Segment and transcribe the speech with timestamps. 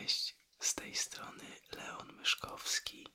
[0.00, 3.08] Cześć, z tej strony Leon Myszkowski.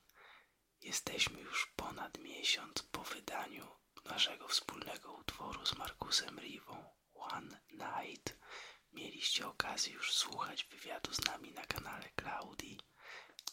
[0.82, 3.67] Jesteśmy już ponad miesiąc po wydaniu
[4.05, 8.38] naszego wspólnego utworu z Markusem Rivą One Night.
[8.91, 12.80] Mieliście okazję już słuchać wywiadu z nami na kanale Claudii,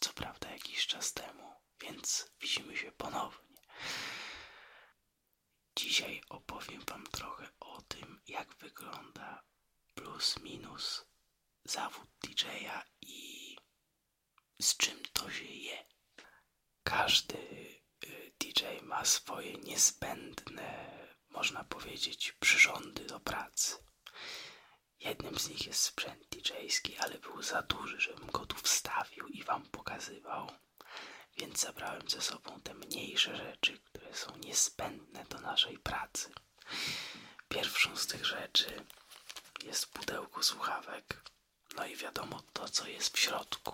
[0.00, 3.56] co prawda jakiś czas temu, więc widzimy się ponownie.
[5.76, 9.44] Dzisiaj opowiem Wam trochę o tym, jak wygląda
[9.94, 11.11] plus minus
[11.64, 13.56] zawód DJ-a i
[14.60, 15.84] z czym to się je.
[16.82, 17.38] Każdy
[18.04, 20.98] y, DJ ma swoje niezbędne,
[21.28, 23.76] można powiedzieć, przyrządy do pracy.
[25.00, 29.42] Jednym z nich jest sprzęt DJ-ski, ale był za duży, żebym go tu wstawił i
[29.42, 30.52] wam pokazywał.
[31.36, 36.32] Więc zabrałem ze sobą te mniejsze rzeczy, które są niezbędne do naszej pracy.
[37.48, 38.86] Pierwszą z tych rzeczy
[39.62, 41.22] jest pudełko słuchawek.
[41.76, 43.72] No i wiadomo to, co jest w środku.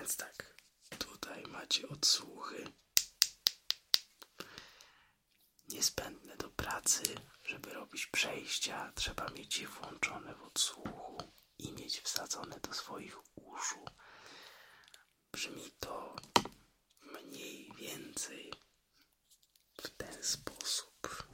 [0.00, 0.54] Więc tak,
[0.98, 2.72] tutaj macie odsłuchy
[5.68, 7.02] niezbędne do pracy.
[7.44, 11.18] Żeby robić przejścia, trzeba mieć je włączone w odsłuchu
[11.58, 13.84] i mieć wsadzone do swoich uszu.
[15.32, 16.16] Brzmi to
[17.00, 18.52] mniej więcej
[19.82, 21.26] w ten sposób.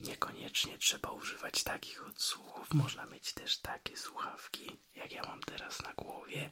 [0.00, 2.74] Niekoniecznie trzeba używać takich odsłuchów.
[2.74, 6.50] Można mieć też takie słuchawki, jak ja mam teraz na głowie,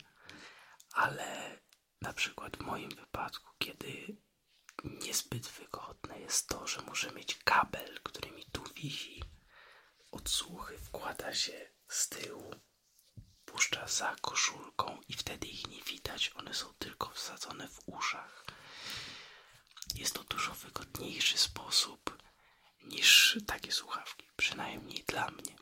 [0.93, 1.59] ale
[2.01, 4.17] na przykład w moim wypadku, kiedy
[4.85, 9.23] niezbyt wygodne jest to, że muszę mieć kabel, który mi tu wisi,
[10.11, 12.55] odsłuchy wkłada się z tyłu,
[13.45, 18.45] puszcza za koszulką i wtedy ich nie widać, one są tylko wsadzone w uszach.
[19.95, 22.20] Jest to dużo wygodniejszy sposób
[22.83, 25.57] niż takie słuchawki, przynajmniej dla mnie.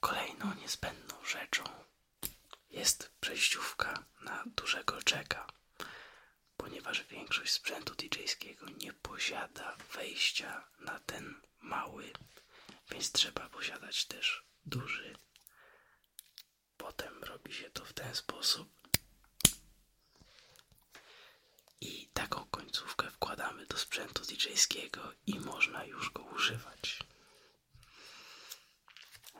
[0.00, 1.64] Kolejną niezbędną rzeczą
[2.70, 5.46] jest przejściówka na dużego jacka,
[6.56, 12.12] ponieważ większość sprzętu DJ-skiego nie posiada wejścia na ten mały,
[12.90, 15.16] więc trzeba posiadać też duży.
[16.76, 18.68] Potem robi się to w ten sposób.
[21.80, 26.98] I taką końcówkę wkładamy do sprzętu DJ-skiego i można już go używać.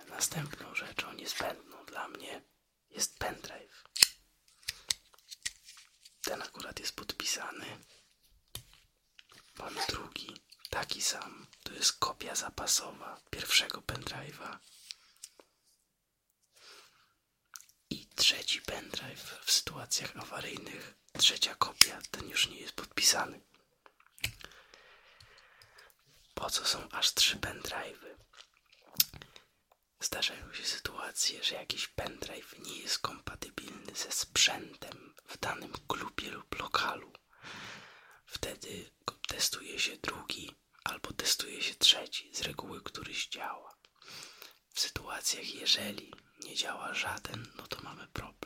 [0.09, 2.43] Następną rzeczą niezbędną dla mnie
[2.91, 3.85] jest pendrive.
[6.23, 7.79] Ten akurat jest podpisany.
[9.59, 10.41] Mam drugi,
[10.71, 11.47] taki sam.
[11.63, 14.59] To jest kopia zapasowa pierwszego pendrive'a.
[17.91, 20.95] I trzeci pendrive w sytuacjach awaryjnych.
[21.19, 23.41] Trzecia kopia, ten już nie jest podpisany.
[26.35, 28.15] Po co są aż trzy pendrive'y?
[30.01, 36.59] Zdarzają się sytuacje, że jakiś pendrive nie jest kompatybilny ze sprzętem w danym klubie lub
[36.59, 37.13] lokalu.
[38.27, 38.91] Wtedy
[39.29, 40.55] testuje się drugi
[40.85, 43.75] albo testuje się trzeci, z reguły któryś działa.
[44.75, 46.13] W sytuacjach, jeżeli
[46.45, 48.38] nie działa żaden, no to mamy problem.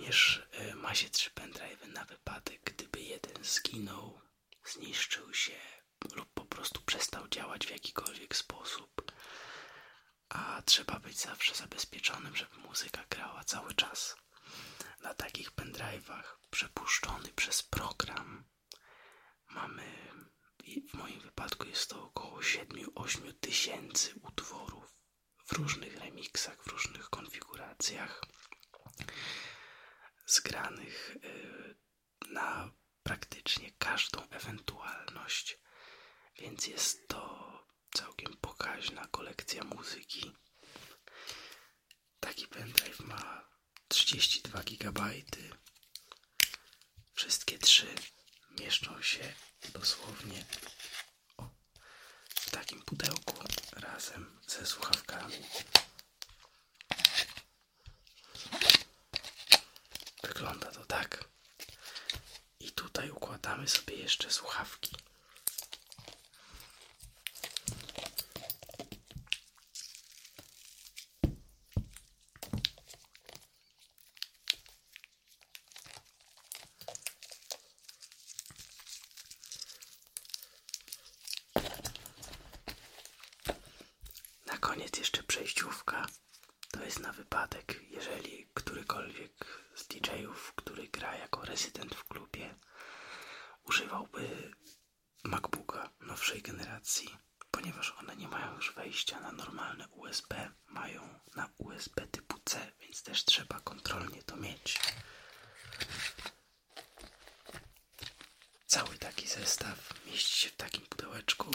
[0.00, 4.20] Również e, ma się trzy pendrive na wypadek, gdyby jeden zginął,
[4.64, 5.60] zniszczył się
[6.14, 9.12] lub po prostu przestał działać w jakikolwiek sposób.
[10.28, 14.16] A trzeba być zawsze zabezpieczonym, żeby muzyka grała cały czas.
[15.00, 18.44] Na takich pendrive'ach przepuszczony przez program
[19.50, 19.84] mamy,
[20.90, 24.94] w moim wypadku jest to około 7-8 tysięcy utworów
[25.46, 28.20] w różnych remixach, w różnych konfiguracjach,
[30.30, 31.76] zgranych y,
[32.30, 32.70] na
[33.02, 35.58] praktycznie każdą ewentualność,
[36.38, 37.50] więc jest to
[37.94, 40.36] całkiem pokaźna kolekcja muzyki.
[42.20, 43.48] Taki pendrive ma
[43.88, 45.10] 32 GB.
[47.14, 47.94] Wszystkie trzy
[48.60, 49.34] mieszczą się
[49.72, 50.44] dosłownie
[52.34, 53.34] w takim pudełku
[53.72, 55.34] razem ze słuchawkami.
[60.40, 61.24] Wygląda to tak.
[62.60, 64.96] I tutaj układamy sobie jeszcze słuchawki.
[84.46, 86.06] Na koniec jeszcze przejściówka.
[86.70, 89.32] To jest na wypadek, jeżeli którykolwiek
[89.74, 90.88] z DJ-ów, który
[91.60, 92.54] gra jako rezydent w klubie,
[93.64, 94.50] używałby
[95.24, 97.18] MacBooka nowszej generacji,
[97.50, 103.02] ponieważ one nie mają już wejścia na normalne USB, mają na USB typu C, więc
[103.02, 104.78] też trzeba kontrolnie to mieć.
[108.66, 111.50] Cały taki zestaw mieści się w takim pudełeczku.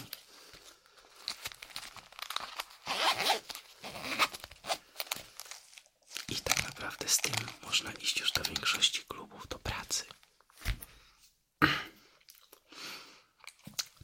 [6.29, 10.05] I tak naprawdę z tym można iść już do większości klubów do pracy.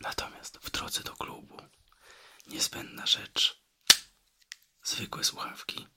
[0.02, 1.58] Natomiast w drodze do klubu
[2.48, 3.62] niezbędna rzecz
[4.84, 5.88] zwykłe słuchawki,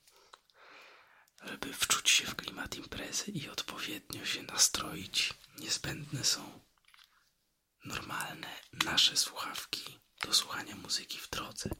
[1.44, 5.34] żeby wczuć się w klimat imprezy i odpowiednio się nastroić.
[5.58, 6.60] Niezbędne są
[7.84, 11.70] normalne nasze słuchawki do słuchania muzyki w drodze.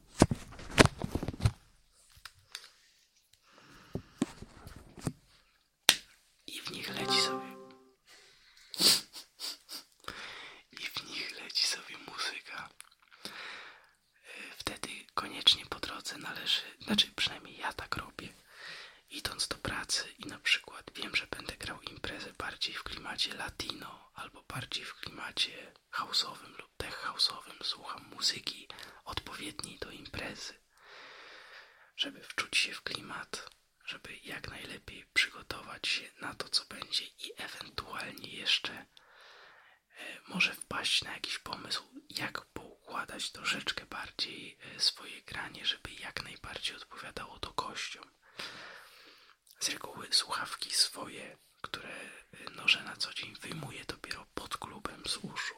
[16.15, 18.33] Drodze należy, znaczy przynajmniej ja tak robię,
[19.09, 24.11] idąc do pracy i na przykład wiem, że będę grał imprezę bardziej w klimacie latino
[24.13, 28.67] albo bardziej w klimacie house'owym lub tech house'owym, słucham muzyki
[29.05, 30.53] odpowiedniej do imprezy,
[31.95, 33.49] żeby wczuć się w klimat,
[33.85, 38.85] żeby jak najlepiej przygotować się na to, co będzie i ewentualnie jeszcze e,
[40.27, 42.45] może wpaść na jakiś pomysł, jak
[42.95, 48.03] poukładać troszeczkę bardziej e, swoje granie, żeby jak najbardziej odpowiadało to gościom.
[49.59, 55.17] Z reguły słuchawki swoje, które e, noszę na co dzień, wyjmuję dopiero pod klubem z
[55.17, 55.55] uszu.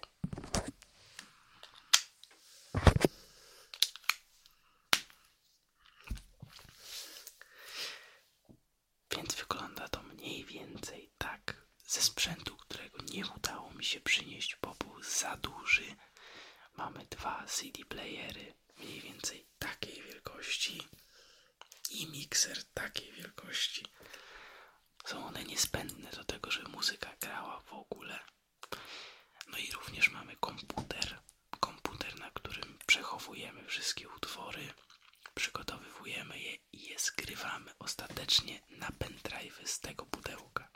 [9.12, 11.68] Więc wygląda to mniej więcej tak.
[11.88, 15.96] Ze sprzętu, którego nie udało mi się przynieść, bo był za duży,
[16.78, 20.88] mamy dwa CD playery mniej więcej takiej wielkości
[21.90, 23.86] i mikser takiej wielkości.
[25.06, 28.20] Są one niezbędne do tego, żeby muzyka grała w ogóle.
[29.48, 31.20] No i również mamy komputer.
[31.60, 34.74] Komputer, na którym przechowujemy wszystkie utwory,
[35.36, 40.67] przygotowywujemy je i je zgrywamy ostatecznie na pendrive z tego pudełka.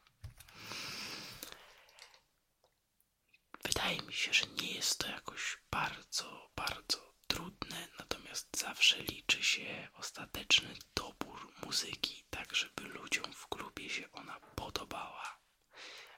[3.92, 9.88] Wydaje mi się, że nie jest to jakoś bardzo, bardzo trudne, natomiast zawsze liczy się
[9.94, 15.40] ostateczny dobór muzyki, tak żeby ludziom w klubie się ona podobała,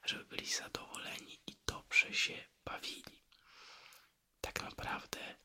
[0.06, 3.24] żeby byli zadowoleni i dobrze się bawili.
[4.42, 5.36] Tak naprawdę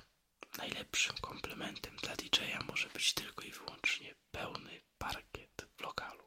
[0.58, 6.26] najlepszym komplementem dla DJ-a może być tylko i wyłącznie pełny parkiet w lokalu.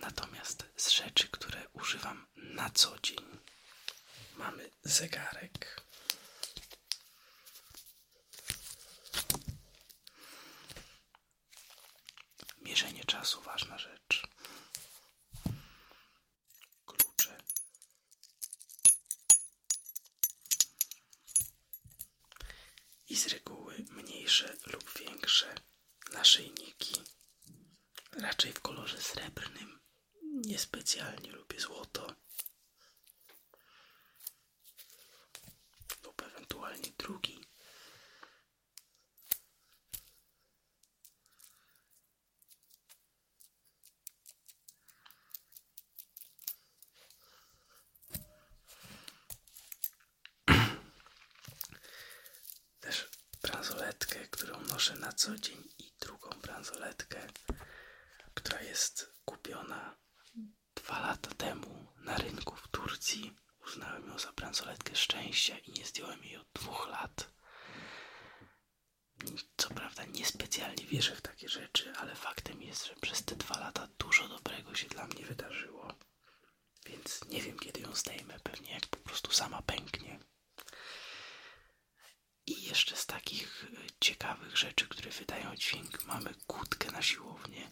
[0.00, 3.27] Natomiast z rzeczy, które używam na co dzień,
[4.50, 5.84] mamy zegarek.
[12.60, 14.28] Mierzenie czasu ważna rzecz.
[16.86, 17.38] Klucze.
[23.08, 25.54] I z reguły mniejsze lub większe
[26.12, 26.94] naszyjniki.
[28.12, 29.80] Raczej w kolorze srebrnym.
[30.22, 32.14] Niespecjalnie lubię złoto.
[36.04, 36.22] Lub
[36.68, 37.40] ewentualnie drugi.
[52.80, 53.08] Też
[53.42, 57.26] bransoletkę, którą noszę na co dzień i drugą bransoletkę,
[58.34, 59.96] która jest kupiona
[60.74, 63.47] dwa lata temu na rynku w Turcji.
[63.68, 67.30] Uznałem ją za bransoletkę szczęścia i nie zdjąłem jej od dwóch lat.
[69.56, 73.88] Co prawda niespecjalnie wierzę w takie rzeczy, ale faktem jest, że przez te dwa lata
[73.98, 75.94] dużo dobrego się dla mnie wydarzyło.
[76.86, 80.18] Więc nie wiem kiedy ją zdejmę, pewnie jak po prostu sama pęknie.
[82.46, 87.70] I jeszcze z takich e, ciekawych rzeczy, które wydają dźwięk, mamy kłódkę na siłownię.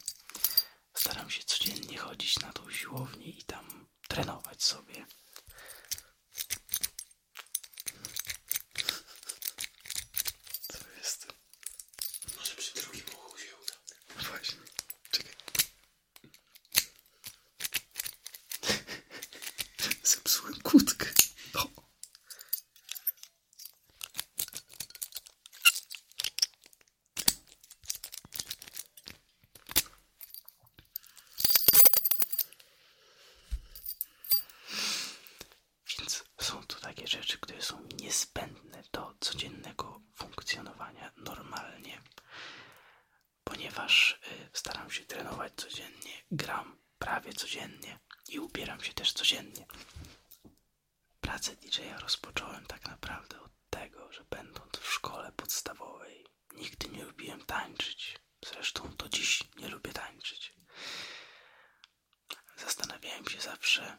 [0.94, 5.06] staram się codziennie chodzić na tą siłownię i tam trenować sobie.
[10.68, 11.26] Co jest?
[12.36, 13.74] Może przy drugim uchu się uda.
[14.30, 14.58] Właśnie.
[15.10, 15.34] Czekaj.
[20.02, 21.06] Zepsułem kłódkę.
[21.54, 21.66] O.
[35.98, 42.02] Więc są to takie rzeczy, które są niezbędne do codziennego funkcjonowania normalnie
[43.44, 49.66] ponieważ y, staram się trenować codziennie, gram prawie codziennie i ubieram się też codziennie.
[51.20, 57.46] Pracę DJ-a rozpocząłem tak naprawdę od tego, że będąc w szkole podstawowej nigdy nie lubiłem
[57.46, 58.18] tańczyć.
[58.46, 60.52] Zresztą do dziś nie lubię tańczyć.
[62.56, 63.98] Zastanawiałem się zawsze,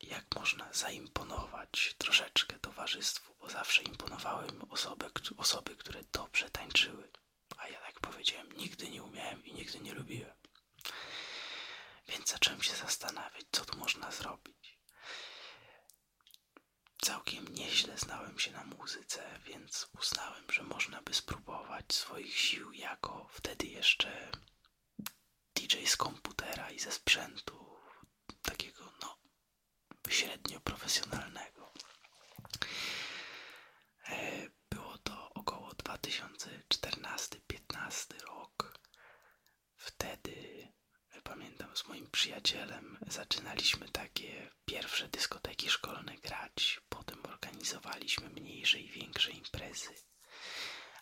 [0.00, 7.10] jak można zaimponować troszeczkę towarzystwu, bo zawsze imponowały mi osoby, osoby, które dobrze tańczyły.
[7.56, 10.41] A ja, tak powiedziałem, nigdy nie umiałem i nigdy nie lubiłem.
[12.12, 14.78] Więc zacząłem się zastanawiać, co tu można zrobić.
[17.02, 23.28] Całkiem nieźle znałem się na muzyce, więc uznałem, że można by spróbować swoich sił jako
[23.32, 24.30] wtedy jeszcze
[25.54, 27.76] DJ z komputera i ze sprzętu
[28.42, 29.18] takiego, no,
[30.08, 31.72] średnio profesjonalnego.
[34.08, 38.78] E, było to około 2014-15 rok.
[39.76, 40.68] Wtedy
[41.24, 46.80] pamiętam z moim przyjacielem zaczynaliśmy takie pierwsze dyskoteki szkolne grać.
[46.88, 49.94] Potem organizowaliśmy mniejsze i większe imprezy.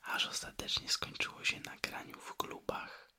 [0.02, 3.10] Aż ostatecznie skończyło się na graniu w klubach.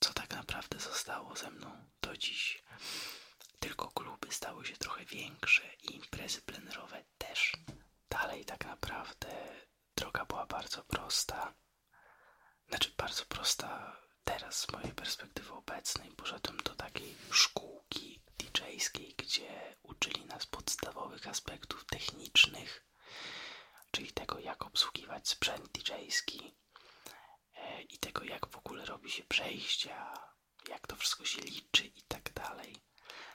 [0.00, 2.62] Co tak naprawdę zostało ze mną do dziś.
[3.60, 7.52] Tylko kluby stały się trochę większe i imprezy plenerowe też.
[8.10, 9.56] Dalej tak naprawdę
[9.96, 11.54] droga była bardzo prosta.
[12.68, 16.10] Znaczy bardzo prosta teraz z mojej perspektywy obecnej.
[16.10, 22.86] Poszedłem do takiej szkółki DJ-skiej, gdzie uczyli nas podstawowych aspektów technicznych,
[23.90, 26.54] czyli tego jak obsługiwać sprzęt DJ-ski
[27.54, 30.14] e, i tego jak w ogóle robi się przejścia,
[30.68, 32.76] jak to wszystko się liczy i tak dalej.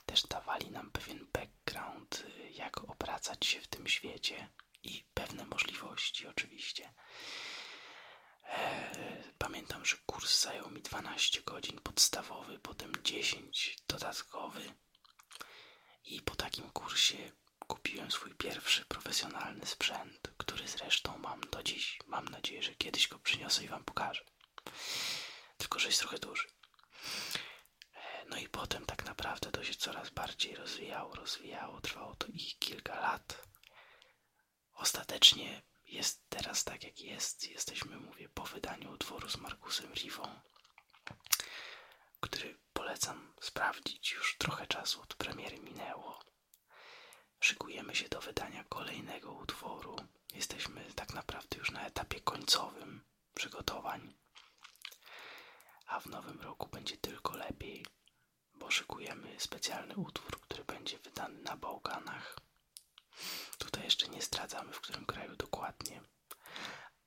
[0.05, 4.49] Też dawali nam pewien background, y, jak obracać się w tym świecie
[4.83, 6.93] i pewne możliwości oczywiście.
[9.37, 14.73] Pamiętam, że kurs zajął mi 12 godzin podstawowy, potem 10 dodatkowy
[16.05, 17.31] i po takim kursie
[17.67, 21.99] kupiłem swój pierwszy profesjonalny sprzęt, który zresztą mam do dziś.
[22.05, 24.23] Mam nadzieję, że kiedyś go przyniosę i wam pokażę.
[25.57, 26.47] Tylko, że jest trochę duży.
[28.29, 31.81] No i potem tak naprawdę to się coraz bardziej rozwijało, rozwijało.
[31.81, 33.47] Trwało to ich kilka lat.
[34.73, 37.47] Ostatecznie jest teraz tak jak jest.
[37.49, 40.41] Jesteśmy, mówię, po wydaniu utworu z Markusem Rivą,
[42.19, 44.11] który polecam sprawdzić.
[44.11, 46.19] Już trochę czasu od premiery minęło.
[47.39, 49.95] Szykujemy się do wydania kolejnego utworu.
[50.33, 54.13] Jesteśmy tak naprawdę już na etapie końcowym przygotowań.
[55.87, 57.85] A w nowym roku będzie tylko lepiej,
[58.53, 62.37] bo szykujemy specjalny utwór, który będzie wydany na Bałkanach
[63.57, 66.01] Tutaj jeszcze nie zdradzamy w którym kraju dokładnie,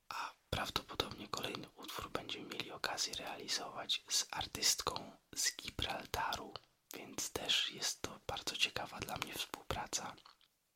[0.09, 6.55] a prawdopodobnie kolejny utwór będziemy mieli okazję realizować z artystką z Gibraltaru,
[6.95, 10.17] więc też jest to bardzo ciekawa dla mnie współpraca.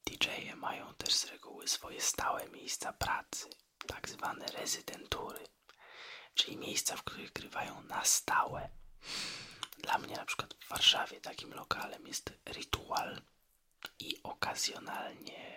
[0.06, 3.50] DJ-e mają też z reguły swoje stałe miejsca pracy,
[3.86, 5.44] tak zwane rezydentury,
[6.34, 8.68] czyli miejsca, w których grywają na stałe.
[9.78, 13.22] Dla mnie na przykład w Warszawie takim lokalem jest Ritual,
[13.98, 15.53] i okazjonalnie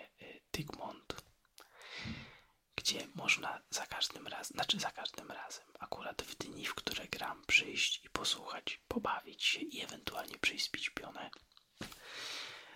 [2.76, 7.44] gdzie można za każdym razem, znaczy za każdym razem, akurat w dni, w które gram,
[7.46, 11.30] przyjść i posłuchać, pobawić się i ewentualnie przyjść pionę.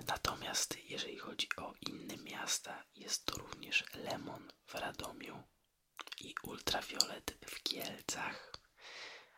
[0.06, 5.42] Natomiast jeżeli chodzi o inne miasta, jest to również Lemon w Radomiu
[6.20, 8.52] i Ultraviolet w Kielcach.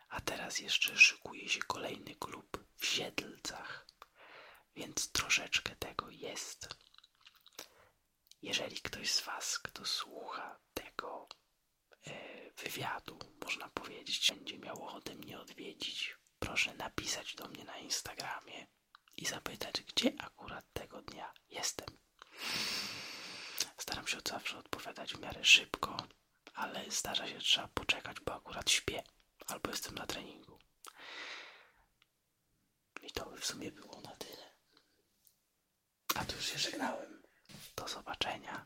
[0.09, 3.85] A teraz jeszcze szykuje się kolejny klub w Siedlcach
[4.75, 6.69] więc troszeczkę tego jest.
[8.41, 11.27] Jeżeli ktoś z Was, kto słucha tego
[12.07, 18.67] e, wywiadu, można powiedzieć, będzie miał ochotę mnie odwiedzić, proszę napisać do mnie na Instagramie
[19.17, 21.87] i zapytać, gdzie akurat tego dnia jestem.
[23.77, 25.97] Staram się od zawsze odpowiadać w miarę szybko,
[26.53, 29.03] ale zdarza się, że trzeba poczekać, bo akurat śpię
[29.47, 30.59] albo jestem na treningu.
[33.39, 34.51] w sumie było na tyle.
[36.15, 37.23] A tu już się żegnałem.
[37.75, 38.65] Do zobaczenia.